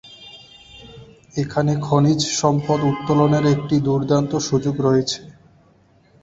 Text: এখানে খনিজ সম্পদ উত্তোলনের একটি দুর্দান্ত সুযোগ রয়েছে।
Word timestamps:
এখানে 1.35 1.71
খনিজ 1.81 2.21
সম্পদ 2.39 2.79
উত্তোলনের 2.91 3.45
একটি 3.55 3.75
দুর্দান্ত 3.87 4.31
সুযোগ 4.47 4.75
রয়েছে। 4.87 5.19